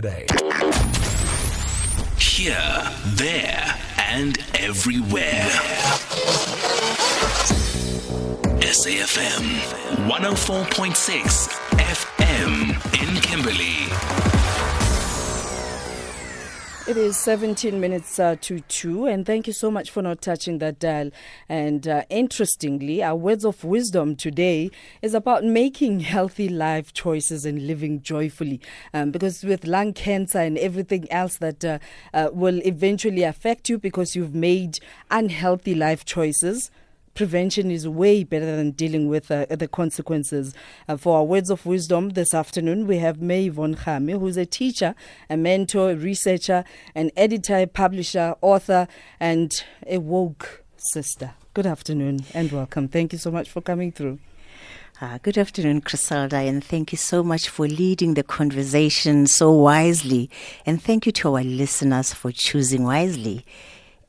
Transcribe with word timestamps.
today. 0.00 0.26
Here, 2.20 2.92
there, 3.16 3.74
and 3.96 4.38
everywhere. 4.54 5.48
SAFM 8.60 9.42
104.6 10.06 11.48
FM 11.78 12.60
in 13.02 13.20
Kimberley. 13.22 14.17
It 16.88 16.96
is 16.96 17.18
17 17.18 17.78
minutes 17.78 18.18
uh, 18.18 18.36
to 18.40 18.60
2, 18.60 19.04
and 19.04 19.26
thank 19.26 19.46
you 19.46 19.52
so 19.52 19.70
much 19.70 19.90
for 19.90 20.00
not 20.00 20.22
touching 20.22 20.56
that 20.60 20.78
dial. 20.78 21.10
And 21.46 21.86
uh, 21.86 22.04
interestingly, 22.08 23.02
our 23.02 23.14
words 23.14 23.44
of 23.44 23.62
wisdom 23.62 24.16
today 24.16 24.70
is 25.02 25.12
about 25.12 25.44
making 25.44 26.00
healthy 26.00 26.48
life 26.48 26.94
choices 26.94 27.44
and 27.44 27.66
living 27.66 28.00
joyfully. 28.00 28.62
Um, 28.94 29.10
because 29.10 29.44
with 29.44 29.66
lung 29.66 29.92
cancer 29.92 30.38
and 30.38 30.56
everything 30.56 31.12
else 31.12 31.36
that 31.36 31.62
uh, 31.62 31.78
uh 32.14 32.30
will 32.32 32.62
eventually 32.64 33.22
affect 33.22 33.68
you 33.68 33.76
because 33.78 34.16
you've 34.16 34.34
made 34.34 34.78
unhealthy 35.10 35.74
life 35.74 36.06
choices, 36.06 36.70
prevention 37.14 37.70
is 37.70 37.88
way 37.88 38.24
better 38.24 38.56
than 38.56 38.72
dealing 38.72 39.08
with 39.08 39.30
uh, 39.30 39.46
the 39.50 39.68
consequences. 39.68 40.54
Uh, 40.88 40.96
for 40.96 41.18
our 41.18 41.24
words 41.24 41.50
of 41.50 41.66
wisdom 41.66 42.10
this 42.10 42.34
afternoon, 42.34 42.86
we 42.86 42.98
have 42.98 43.20
May 43.20 43.48
Von 43.48 43.74
Kgame, 43.74 44.18
who's 44.18 44.36
a 44.36 44.46
teacher, 44.46 44.94
a 45.28 45.36
mentor, 45.36 45.90
a 45.90 45.96
researcher, 45.96 46.64
an 46.94 47.10
editor, 47.16 47.66
publisher, 47.66 48.34
author, 48.40 48.88
and 49.20 49.64
a 49.86 49.98
woke 49.98 50.64
sister. 50.76 51.34
Good 51.54 51.66
afternoon 51.66 52.20
and 52.34 52.52
welcome. 52.52 52.88
Thank 52.88 53.12
you 53.12 53.18
so 53.18 53.30
much 53.30 53.50
for 53.50 53.60
coming 53.60 53.90
through. 53.90 54.18
Uh, 55.00 55.18
good 55.22 55.38
afternoon, 55.38 55.80
Criselda, 55.80 56.48
and 56.48 56.62
thank 56.62 56.90
you 56.90 56.98
so 56.98 57.22
much 57.22 57.48
for 57.48 57.68
leading 57.68 58.14
the 58.14 58.24
conversation 58.24 59.28
so 59.28 59.52
wisely. 59.52 60.28
And 60.66 60.82
thank 60.82 61.06
you 61.06 61.12
to 61.12 61.36
our 61.36 61.44
listeners 61.44 62.12
for 62.12 62.32
choosing 62.32 62.82
wisely. 62.82 63.44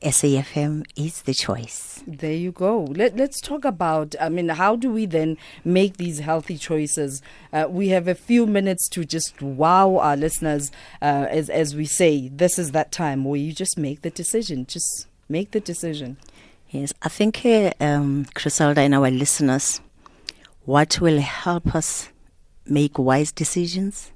SAFM 0.02 0.86
is 0.96 1.22
the 1.22 1.34
choice. 1.34 2.02
There 2.06 2.32
you 2.32 2.52
go. 2.52 2.84
Let, 2.84 3.16
let's 3.16 3.38
talk 3.40 3.66
about, 3.66 4.14
I 4.18 4.30
mean, 4.30 4.48
how 4.48 4.74
do 4.74 4.90
we 4.90 5.04
then 5.04 5.36
make 5.62 5.98
these 5.98 6.20
healthy 6.20 6.56
choices? 6.56 7.20
Uh, 7.52 7.66
we 7.68 7.88
have 7.88 8.08
a 8.08 8.14
few 8.14 8.46
minutes 8.46 8.88
to 8.90 9.04
just 9.04 9.42
wow 9.42 9.98
our 9.98 10.16
listeners, 10.16 10.72
uh, 11.02 11.26
as, 11.28 11.50
as 11.50 11.76
we 11.76 11.84
say, 11.84 12.28
this 12.28 12.58
is 12.58 12.70
that 12.70 12.92
time 12.92 13.24
where 13.24 13.38
you 13.38 13.52
just 13.52 13.76
make 13.76 14.00
the 14.00 14.08
decision. 14.08 14.64
Just 14.64 15.06
make 15.28 15.50
the 15.50 15.60
decision. 15.60 16.16
Yes, 16.70 16.94
I 17.02 17.10
think, 17.10 17.44
uh, 17.44 17.72
um, 17.80 18.24
Criselda 18.34 18.78
and 18.78 18.94
our 18.94 19.10
listeners, 19.10 19.82
what 20.64 20.98
will 21.00 21.20
help 21.20 21.74
us 21.74 22.08
make 22.64 22.98
wise 22.98 23.32
decisions 23.32 24.12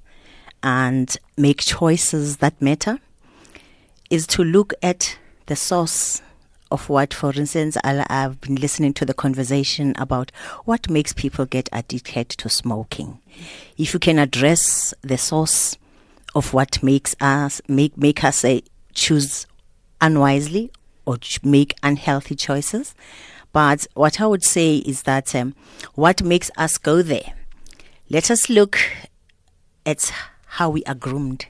and 0.63 1.15
make 1.37 1.61
choices 1.61 2.39
that 2.39 2.63
matter 2.63 3.01
is 4.09 4.27
to 4.29 4.43
look 4.43 4.73
at 4.83 5.19
the 5.47 5.57
source 5.57 6.23
of 6.71 6.89
what, 6.89 7.15
for 7.15 7.33
instance, 7.33 7.77
I've 7.85 8.41
been 8.41 8.57
listening 8.57 8.95
to 8.95 9.05
the 9.05 9.15
conversation 9.15 9.95
about 9.97 10.33
what 10.65 10.91
makes 10.91 11.13
people 11.13 11.47
get 11.47 11.69
addicted 11.73 12.31
to 12.31 12.49
smoking. 12.49 13.21
If 13.77 13.95
you 13.95 14.01
can 14.01 14.19
address 14.19 14.95
the 15.03 15.19
source 15.19 15.77
of 16.35 16.53
what 16.53 16.83
makes 16.83 17.15
us 17.21 17.61
make 17.69 17.97
make 17.97 18.25
us 18.25 18.39
say 18.39 18.63
choose 18.93 19.47
unwisely 20.01 20.73
or 21.07 21.19
make 21.45 21.75
unhealthy 21.83 22.35
choices, 22.35 22.95
but 23.53 23.87
what 23.95 24.21
I 24.21 24.27
would 24.27 24.43
say 24.43 24.79
is 24.79 25.03
that 25.03 25.35
um, 25.35 25.55
what 25.95 26.23
makes 26.23 26.51
us 26.57 26.77
go 26.77 27.03
there. 27.03 27.35
Let 28.11 28.31
us 28.31 28.49
look 28.49 28.79
at 29.87 30.13
how 30.47 30.71
we 30.71 30.83
are 30.85 30.95
groomed. 30.95 31.47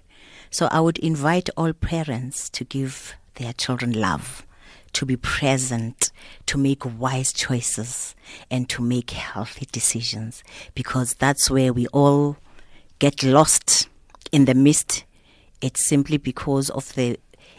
So 0.51 0.69
I 0.71 0.81
would 0.81 0.99
invite 0.99 1.49
all 1.57 1.73
parents 1.73 2.49
to 2.51 2.65
give 2.65 3.15
their 3.37 3.53
children 3.53 3.93
love, 3.93 4.47
to 4.95 5.05
be 5.05 5.17
present, 5.17 6.11
to 6.47 6.59
make 6.59 6.85
wise 6.99 7.33
choices, 7.33 8.15
and 8.51 8.69
to 8.71 8.83
make 8.83 9.11
healthy 9.11 9.67
decisions, 9.73 10.45
because 10.75 11.15
that's 11.15 11.51
where 11.51 11.73
we 11.73 11.87
all 11.89 12.37
get 12.99 13.23
lost 13.23 13.89
in 14.33 14.45
the 14.45 14.55
mist. 14.55 15.05
It's 15.61 15.85
simply 15.87 16.19
because 16.19 16.71
of 16.71 16.95
the 16.95 17.19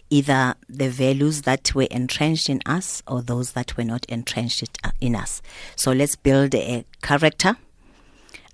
either 0.10 0.56
the 0.70 0.90
values 0.90 1.42
that 1.44 1.74
were 1.74 1.88
entrenched 1.90 2.50
in 2.50 2.62
us 2.66 3.02
or 3.08 3.22
those 3.22 3.54
that 3.54 3.76
were 3.76 3.84
not 3.84 4.06
entrenched 4.06 4.78
uh, 4.84 4.92
in 5.02 5.16
us. 5.16 5.42
So 5.76 5.92
let's 5.92 6.16
build 6.16 6.54
a 6.54 6.86
character 7.02 7.58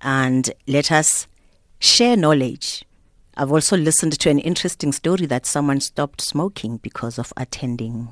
and 0.01 0.49
let 0.67 0.91
us 0.91 1.27
share 1.79 2.15
knowledge 2.15 2.85
I've 3.37 3.51
also 3.51 3.77
listened 3.77 4.19
to 4.19 4.29
an 4.29 4.39
interesting 4.39 4.91
story 4.91 5.25
that 5.27 5.45
someone 5.45 5.79
stopped 5.79 6.21
smoking 6.21 6.77
because 6.77 7.17
of 7.17 7.31
attending 7.37 8.09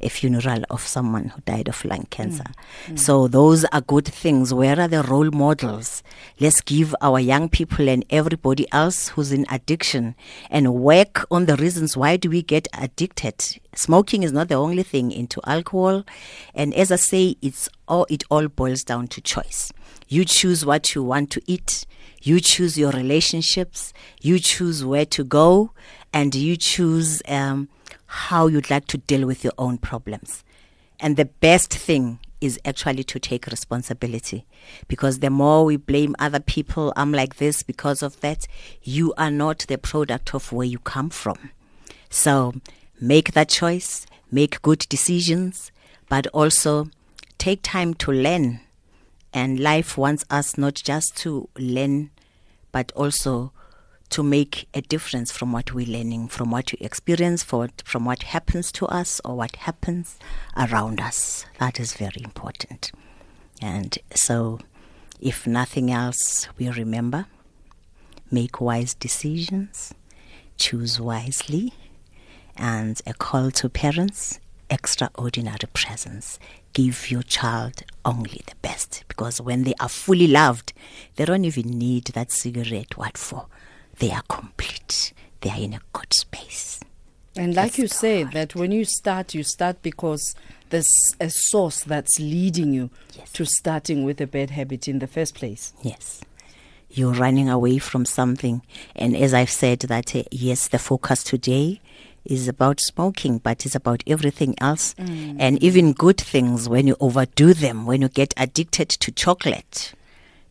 a 0.00 0.08
funeral 0.08 0.64
of 0.70 0.80
someone 0.80 1.28
who 1.28 1.40
died 1.42 1.68
of 1.68 1.84
lung 1.84 2.06
cancer. 2.10 2.44
Mm. 2.86 2.94
Mm. 2.94 2.98
So 2.98 3.28
those 3.28 3.64
are 3.66 3.80
good 3.80 4.06
things. 4.06 4.52
Where 4.52 4.78
are 4.78 4.88
the 4.88 5.02
role 5.02 5.30
models? 5.30 6.02
Let's 6.38 6.60
give 6.60 6.94
our 7.00 7.20
young 7.20 7.48
people 7.48 7.88
and 7.88 8.04
everybody 8.10 8.66
else 8.72 9.08
who's 9.08 9.32
in 9.32 9.46
addiction 9.50 10.14
and 10.50 10.74
work 10.74 11.26
on 11.30 11.46
the 11.46 11.56
reasons 11.56 11.96
why 11.96 12.16
do 12.16 12.30
we 12.30 12.42
get 12.42 12.68
addicted. 12.74 13.60
Smoking 13.74 14.22
is 14.22 14.32
not 14.32 14.48
the 14.48 14.54
only 14.54 14.82
thing 14.82 15.10
into 15.12 15.40
alcohol. 15.44 16.04
And 16.54 16.74
as 16.74 16.92
I 16.92 16.96
say, 16.96 17.36
it's 17.42 17.68
all, 17.88 18.06
it 18.08 18.24
all 18.30 18.48
boils 18.48 18.84
down 18.84 19.08
to 19.08 19.20
choice. 19.20 19.72
You 20.08 20.24
choose 20.24 20.64
what 20.64 20.94
you 20.94 21.02
want 21.02 21.30
to 21.32 21.42
eat. 21.46 21.86
You 22.22 22.40
choose 22.40 22.76
your 22.76 22.90
relationships, 22.90 23.92
you 24.20 24.40
choose 24.40 24.84
where 24.84 25.06
to 25.06 25.22
go, 25.22 25.70
and 26.12 26.34
you 26.34 26.56
choose 26.56 27.22
um, 27.28 27.68
how 28.06 28.46
you'd 28.46 28.70
like 28.70 28.86
to 28.88 28.98
deal 28.98 29.26
with 29.26 29.44
your 29.44 29.52
own 29.58 29.78
problems. 29.78 30.44
And 31.00 31.16
the 31.16 31.26
best 31.26 31.72
thing 31.72 32.18
is 32.40 32.58
actually 32.64 33.04
to 33.04 33.18
take 33.18 33.46
responsibility 33.46 34.46
because 34.88 35.20
the 35.20 35.30
more 35.30 35.64
we 35.64 35.76
blame 35.76 36.14
other 36.18 36.40
people, 36.40 36.92
I'm 36.96 37.12
like 37.12 37.36
this 37.36 37.62
because 37.62 38.02
of 38.02 38.20
that, 38.20 38.46
you 38.82 39.14
are 39.16 39.30
not 39.30 39.66
the 39.68 39.78
product 39.78 40.34
of 40.34 40.52
where 40.52 40.66
you 40.66 40.78
come 40.78 41.10
from. 41.10 41.50
So 42.10 42.54
make 43.00 43.32
that 43.32 43.48
choice, 43.48 44.06
make 44.30 44.62
good 44.62 44.80
decisions, 44.88 45.72
but 46.08 46.26
also 46.28 46.88
take 47.38 47.60
time 47.62 47.94
to 47.94 48.12
learn. 48.12 48.60
And 49.32 49.60
life 49.60 49.98
wants 49.98 50.24
us 50.30 50.56
not 50.56 50.74
just 50.74 51.16
to 51.18 51.48
learn 51.58 52.10
but 52.76 52.92
also 52.92 53.52
to 54.10 54.22
make 54.22 54.68
a 54.74 54.80
difference 54.80 55.32
from 55.32 55.52
what 55.52 55.72
we're 55.72 55.86
learning, 55.86 56.28
from 56.28 56.50
what 56.50 56.72
we 56.72 56.84
experience, 56.84 57.42
for, 57.42 57.68
from 57.84 58.04
what 58.04 58.22
happens 58.24 58.70
to 58.72 58.86
us 58.86 59.20
or 59.24 59.36
what 59.36 59.56
happens 59.56 60.18
around 60.56 61.00
us. 61.00 61.44
That 61.58 61.80
is 61.80 61.94
very 61.94 62.22
important. 62.22 62.92
And 63.60 63.98
so, 64.14 64.60
if 65.20 65.46
nothing 65.46 65.90
else, 65.90 66.48
we 66.58 66.68
remember 66.68 67.26
make 68.30 68.60
wise 68.60 68.94
decisions, 68.94 69.94
choose 70.56 71.00
wisely, 71.00 71.72
and 72.56 73.00
a 73.06 73.14
call 73.14 73.50
to 73.52 73.68
parents 73.68 74.40
extraordinary 74.68 75.68
presence. 75.72 76.38
Give 76.72 77.10
your 77.10 77.22
child 77.22 77.82
only 78.04 78.42
the 78.46 78.56
best 78.62 79.04
because 79.08 79.40
when 79.40 79.64
they 79.64 79.74
are 79.80 79.88
fully 79.88 80.26
loved, 80.26 80.72
they 81.14 81.24
don't 81.24 81.44
even 81.44 81.78
need 81.78 82.06
that 82.06 82.30
cigarette. 82.30 82.96
What 82.96 83.16
for? 83.16 83.46
They 83.98 84.10
are 84.12 84.22
complete. 84.28 85.12
They 85.40 85.50
are 85.50 85.58
in 85.58 85.74
a 85.74 85.80
good 85.92 86.12
space. 86.12 86.80
And 87.36 87.54
like 87.54 87.72
that's 87.72 87.78
you 87.78 87.88
say, 87.88 88.24
that 88.24 88.54
when 88.54 88.72
you 88.72 88.84
start, 88.84 89.34
you 89.34 89.42
start 89.42 89.82
because 89.82 90.34
there's 90.70 91.14
a 91.20 91.28
source 91.30 91.84
that's 91.84 92.18
leading 92.18 92.72
you 92.72 92.90
yes. 93.14 93.30
to 93.32 93.44
starting 93.44 94.04
with 94.04 94.20
a 94.20 94.26
bad 94.26 94.50
habit 94.50 94.88
in 94.88 94.98
the 94.98 95.06
first 95.06 95.34
place. 95.34 95.72
Yes 95.82 96.22
you're 96.96 97.12
running 97.12 97.48
away 97.48 97.78
from 97.78 98.04
something. 98.04 98.62
And 98.94 99.16
as 99.16 99.34
I've 99.34 99.50
said, 99.50 99.80
that 99.80 100.14
uh, 100.16 100.22
yes, 100.30 100.68
the 100.68 100.78
focus 100.78 101.22
today 101.22 101.80
is 102.24 102.48
about 102.48 102.80
smoking, 102.80 103.38
but 103.38 103.64
it's 103.66 103.74
about 103.74 104.02
everything 104.06 104.54
else. 104.60 104.94
Mm. 104.94 105.36
And 105.38 105.62
even 105.62 105.92
good 105.92 106.18
things, 106.18 106.68
when 106.68 106.86
you 106.86 106.96
overdo 106.98 107.54
them, 107.54 107.86
when 107.86 108.02
you 108.02 108.08
get 108.08 108.34
addicted 108.36 108.88
to 108.88 109.12
chocolate, 109.12 109.94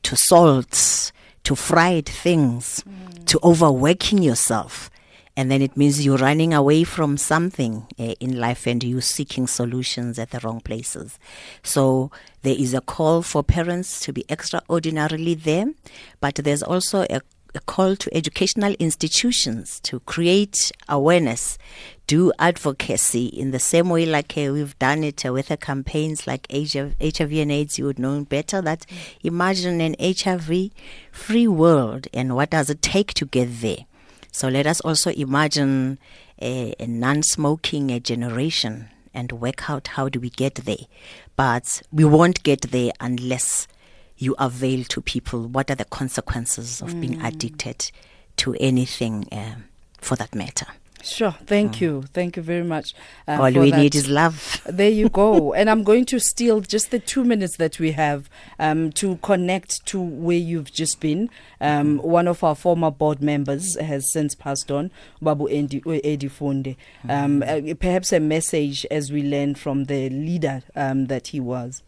to 0.04 0.16
salts, 0.16 1.12
to 1.46 1.56
fried 1.56 2.08
things, 2.08 2.84
mm. 2.88 3.26
to 3.26 3.40
overworking 3.44 4.22
yourself. 4.22 4.90
And 5.38 5.52
then 5.52 5.62
it 5.62 5.76
means 5.76 6.06
you're 6.06 6.18
running 6.18 6.54
away 6.54 6.86
from 6.86 7.18
something 7.18 7.88
uh, 8.00 8.14
in 8.20 8.40
life 8.40 8.66
and 8.66 8.82
you're 8.84 9.02
seeking 9.02 9.48
solutions 9.48 10.18
at 10.18 10.32
the 10.32 10.40
wrong 10.40 10.62
places. 10.62 11.20
So 11.62 12.10
there 12.42 12.56
is 12.58 12.74
a 12.74 12.80
call 12.80 13.22
for 13.22 13.44
parents 13.44 14.00
to 14.02 14.14
be 14.14 14.24
extraordinarily 14.30 15.34
there, 15.34 15.66
but 16.22 16.36
there's 16.36 16.64
also 16.64 17.06
a 17.10 17.20
a 17.56 17.60
call 17.62 17.96
to 17.96 18.16
educational 18.16 18.74
institutions 18.80 19.80
to 19.82 20.00
create 20.02 20.72
awareness, 20.90 21.58
do 22.08 22.32
advocacy 22.38 23.26
in 23.26 23.52
the 23.52 23.60
same 23.60 23.90
way 23.90 24.06
like 24.06 24.38
uh, 24.38 24.52
we've 24.52 24.78
done 24.78 25.04
it 25.04 25.26
uh, 25.26 25.34
with 25.34 25.48
the 25.48 25.58
campaigns 25.58 26.28
like 26.28 26.48
HIV, 26.52 26.96
and 27.00 27.52
AIDS. 27.52 27.80
You 27.80 27.86
would 27.86 28.00
know 28.00 28.24
better 28.24 28.62
that 28.62 28.86
imagine 29.24 29.82
an 29.82 29.96
HIV 30.00 30.72
free 31.12 31.48
world 31.48 32.08
and 32.14 32.36
what 32.36 32.52
does 32.52 32.70
it 32.70 32.82
take 32.82 33.14
to 33.16 33.26
get 33.26 33.62
there. 33.62 33.86
So 34.32 34.50
let 34.50 34.68
us 34.68 34.82
also 34.82 35.12
imagine 35.12 35.98
a, 36.42 36.76
a 36.80 36.88
non-smoking 36.88 38.02
generation 38.04 38.90
and 39.14 39.32
work 39.32 39.70
out 39.70 39.88
how 39.90 40.10
do 40.10 40.20
we 40.20 40.30
get 40.30 40.56
there. 40.56 40.86
But 41.36 41.82
we 41.92 42.06
won't 42.06 42.44
get 42.44 42.62
there 42.72 42.92
unless 43.00 43.68
you 44.18 44.36
avail 44.40 44.84
to 44.86 45.02
people 45.02 45.48
what 45.48 45.70
are 45.70 45.76
the 45.76 45.86
consequences 45.86 46.82
of 46.82 47.00
being 47.02 47.22
addicted 47.22 47.92
to 48.38 48.56
anything 48.60 49.28
uh, 49.32 49.56
for 50.00 50.16
that 50.16 50.34
matter. 50.36 50.68
Sure. 51.06 51.36
Thank 51.46 51.82
you. 51.82 52.04
Thank 52.14 52.36
you 52.36 52.42
very 52.42 52.64
much. 52.64 52.96
uh, 53.28 53.34
All 53.40 53.52
we 53.52 53.70
that. 53.70 53.78
need 53.78 53.94
is 53.94 54.10
love. 54.10 54.60
There 54.66 54.90
you 54.90 55.08
go. 55.10 55.54
and 55.58 55.70
I'm 55.70 55.84
going 55.84 56.06
to 56.06 56.20
steal 56.20 56.62
just 56.62 56.90
the 56.90 56.98
two 56.98 57.24
minutes 57.24 57.58
that 57.58 57.80
we 57.80 57.92
have 57.92 58.28
um, 58.58 58.92
to 58.94 59.18
connect 59.18 59.86
to 59.88 60.02
where 60.02 60.38
you've 60.38 60.74
just 60.74 61.00
been. 61.00 61.30
Um, 61.62 62.00
one 62.00 62.28
of 62.28 62.44
our 62.44 62.56
former 62.56 62.90
board 62.90 63.22
members 63.22 63.80
has 63.80 64.12
since 64.12 64.34
passed 64.34 64.72
on, 64.72 64.90
Babu 65.22 65.48
Endi, 65.48 65.80
Eddie 66.04 66.28
Funde. 66.30 66.76
Um, 67.08 67.44
uh, 67.44 67.76
perhaps 67.80 68.12
a 68.12 68.20
message 68.20 68.84
as 68.90 69.12
we 69.12 69.22
learn 69.22 69.54
from 69.54 69.84
the 69.86 70.10
leader 70.10 70.64
um, 70.76 71.06
that 71.06 71.28
he 71.28 71.40
was. 71.40 71.84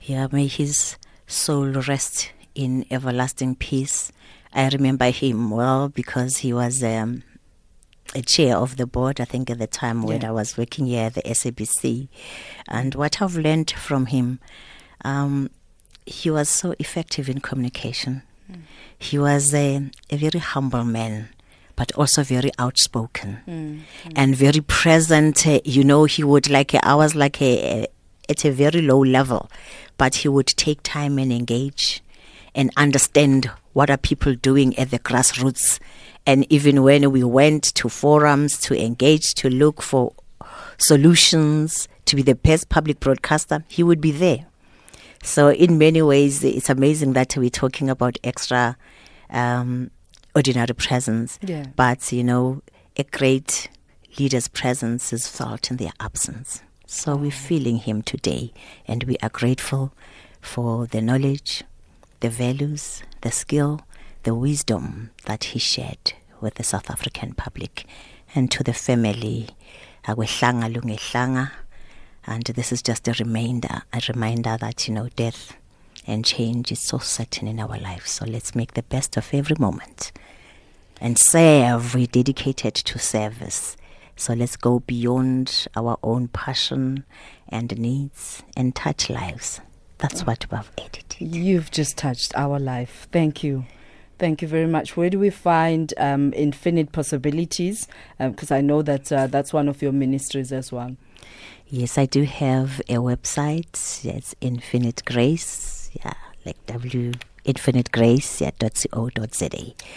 Yeah, 0.00 0.26
may 0.32 0.48
his 0.48 0.96
soul 1.26 1.66
rest 1.88 2.30
in 2.54 2.84
everlasting 2.90 3.56
peace. 3.56 4.12
I 4.52 4.68
remember 4.68 5.10
him 5.10 5.50
well 5.50 5.88
because 5.88 6.38
he 6.38 6.52
was 6.52 6.82
um, 6.84 7.22
a 8.14 8.22
chair 8.22 8.56
of 8.56 8.76
the 8.76 8.86
board, 8.86 9.20
I 9.20 9.24
think, 9.24 9.50
at 9.50 9.58
the 9.58 9.66
time 9.66 10.02
when 10.02 10.24
I 10.24 10.30
was 10.30 10.56
working 10.56 10.86
here 10.86 11.06
at 11.06 11.14
the 11.14 11.22
SABC. 11.22 12.08
And 12.68 12.94
what 12.94 13.20
I've 13.20 13.36
learned 13.36 13.70
from 13.72 14.06
him, 14.06 14.38
um, 15.04 15.50
he 16.06 16.30
was 16.30 16.48
so 16.48 16.74
effective 16.78 17.28
in 17.28 17.40
communication. 17.40 18.22
He 18.98 19.18
was 19.18 19.52
a, 19.54 19.90
a 20.10 20.16
very 20.16 20.38
humble 20.38 20.84
man, 20.84 21.30
but 21.76 21.90
also 21.92 22.22
very 22.22 22.50
outspoken 22.58 23.84
and 24.14 24.36
very 24.36 24.60
present. 24.60 25.44
You 25.64 25.82
know, 25.82 26.04
he 26.04 26.22
would 26.22 26.48
like, 26.48 26.74
I 26.74 26.94
was 26.94 27.14
like 27.14 27.42
a, 27.42 27.82
a, 27.82 27.86
at 28.28 28.44
a 28.44 28.52
very 28.52 28.80
low 28.82 29.00
level, 29.00 29.50
but 29.98 30.16
he 30.16 30.28
would 30.28 30.46
take 30.46 30.82
time 30.82 31.18
and 31.18 31.32
engage 31.32 32.02
and 32.54 32.70
understand 32.76 33.50
what 33.72 33.90
are 33.90 33.96
people 33.96 34.34
doing 34.34 34.78
at 34.78 34.90
the 34.90 34.98
grassroots. 34.98 35.78
And 36.26 36.50
even 36.50 36.82
when 36.82 37.10
we 37.10 37.24
went 37.24 37.64
to 37.74 37.88
forums 37.88 38.58
to 38.60 38.80
engage, 38.80 39.34
to 39.34 39.50
look 39.50 39.82
for 39.82 40.14
solutions, 40.78 41.88
to 42.06 42.16
be 42.16 42.22
the 42.22 42.34
best 42.34 42.68
public 42.68 43.00
broadcaster, 43.00 43.64
he 43.68 43.82
would 43.82 44.00
be 44.00 44.12
there. 44.12 44.46
So, 45.22 45.50
in 45.50 45.78
many 45.78 46.02
ways, 46.02 46.44
it's 46.44 46.68
amazing 46.68 47.14
that 47.14 47.36
we're 47.36 47.48
talking 47.48 47.88
about 47.88 48.18
extra 48.22 48.76
um, 49.30 49.90
ordinary 50.34 50.74
presence. 50.74 51.38
Yeah. 51.42 51.66
But, 51.76 52.12
you 52.12 52.22
know, 52.22 52.62
a 52.96 53.04
great 53.04 53.68
leader's 54.18 54.48
presence 54.48 55.12
is 55.12 55.26
felt 55.26 55.70
in 55.70 55.78
their 55.78 55.92
absence. 55.98 56.62
So, 56.96 57.16
we're 57.16 57.32
feeling 57.32 57.78
him 57.78 58.02
today, 58.02 58.52
and 58.86 59.02
we 59.02 59.16
are 59.20 59.28
grateful 59.28 59.92
for 60.40 60.86
the 60.86 61.02
knowledge, 61.02 61.64
the 62.20 62.30
values, 62.30 63.02
the 63.20 63.32
skill, 63.32 63.80
the 64.22 64.32
wisdom 64.32 65.10
that 65.24 65.42
he 65.42 65.58
shared 65.58 66.12
with 66.40 66.54
the 66.54 66.62
South 66.62 66.88
African 66.88 67.34
public 67.34 67.84
and 68.32 68.48
to 68.52 68.62
the 68.62 68.72
family. 68.72 69.48
And 70.06 70.20
this 72.44 72.72
is 72.72 72.80
just 72.80 73.08
a 73.08 73.12
reminder, 73.18 73.82
a 73.92 74.00
reminder 74.08 74.56
that, 74.60 74.86
you 74.86 74.94
know, 74.94 75.08
death 75.16 75.56
and 76.06 76.24
change 76.24 76.70
is 76.70 76.78
so 76.78 76.98
certain 76.98 77.48
in 77.48 77.58
our 77.58 77.76
lives. 77.76 78.12
So 78.12 78.24
let's 78.24 78.54
make 78.54 78.74
the 78.74 78.84
best 78.84 79.16
of 79.16 79.28
every 79.34 79.56
moment 79.58 80.12
and 81.00 81.18
serve. 81.18 81.92
We're 81.92 82.06
dedicated 82.06 82.76
to 82.76 83.00
service. 83.00 83.76
So 84.16 84.32
let's 84.34 84.56
go 84.56 84.80
beyond 84.80 85.66
our 85.76 85.98
own 86.02 86.28
passion 86.28 87.04
and 87.48 87.76
needs 87.78 88.42
and 88.56 88.74
touch 88.74 89.10
lives. 89.10 89.60
That's 89.98 90.26
what 90.26 90.46
we've 90.50 90.70
edited. 90.78 91.16
You've 91.20 91.70
just 91.70 91.96
touched 91.96 92.34
our 92.36 92.58
life. 92.58 93.08
Thank 93.12 93.42
you. 93.42 93.64
Thank 94.18 94.42
you 94.42 94.48
very 94.48 94.66
much. 94.66 94.96
Where 94.96 95.10
do 95.10 95.18
we 95.18 95.30
find 95.30 95.92
um, 95.96 96.32
Infinite 96.36 96.92
Possibilities? 96.92 97.88
Because 98.18 98.50
I 98.50 98.60
know 98.60 98.82
that 98.82 99.10
uh, 99.12 99.26
that's 99.26 99.52
one 99.52 99.68
of 99.68 99.82
your 99.82 99.92
ministries 99.92 100.52
as 100.52 100.70
well. 100.70 100.96
Yes, 101.66 101.98
I 101.98 102.06
do 102.06 102.22
have 102.22 102.80
a 102.88 102.96
website. 102.96 104.04
It's 104.04 104.34
Infinite 104.40 105.04
Grace. 105.04 105.90
Yeah, 105.94 106.14
like 106.44 106.56
W 106.66 107.12
Infinite 107.44 107.92
Grace 107.92 108.40
yeah, 108.40 108.52
dot 108.58 108.82
co 108.90 109.10
dot 109.10 109.34
za. 109.34 109.48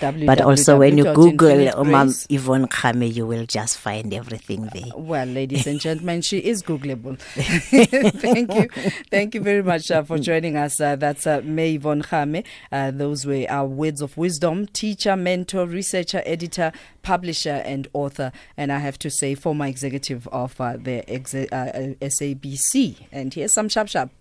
But 0.02 0.42
also 0.42 0.78
when 0.80 0.98
you 0.98 1.06
Google 1.14 1.48
Umam 1.50 2.10
www.infinitegrace- 2.10 2.26
Yvonne 2.30 2.68
Kgame, 2.68 3.14
you 3.16 3.26
will 3.26 3.46
just 3.46 3.78
find 3.78 4.14
everything 4.14 4.68
there. 4.74 4.92
Well, 4.98 5.26
ladies 5.28 5.66
and 5.66 5.80
gentlemen, 5.80 6.22
she 6.24 6.40
is 6.40 6.62
Googleable. 6.62 7.18
Thank 8.20 8.54
you. 8.54 8.68
Thank 9.10 9.34
you 9.34 9.40
very 9.42 9.64
much 9.64 9.90
uh, 9.92 10.04
for 10.04 10.18
joining 10.20 10.58
us. 10.58 10.82
Uh, 10.82 10.98
that's 10.98 11.26
uh, 11.26 11.40
May 11.46 11.78
Von 11.78 12.02
Kgame. 12.02 12.44
Uh, 12.70 12.92
those 12.92 13.26
were 13.26 13.46
our 13.50 13.66
words 13.66 14.02
of 14.02 14.18
wisdom 14.18 14.68
teacher, 14.68 15.16
mentor, 15.16 15.66
researcher, 15.66 16.22
editor, 16.26 16.74
publisher, 17.02 17.62
and 17.66 17.88
author. 17.94 18.34
And 18.58 18.74
I 18.74 18.80
have 18.80 19.00
to 19.00 19.10
say, 19.10 19.36
former 19.36 19.68
executive 19.68 20.28
of 20.34 20.60
uh, 20.60 20.76
the 20.76 21.10
exe- 21.10 21.48
uh, 21.50 21.56
uh, 21.56 22.06
SABC. 22.06 23.08
And 23.14 23.34
here's 23.34 23.54
some 23.54 23.70
sharp 23.70 23.88
sharp. 23.88 24.12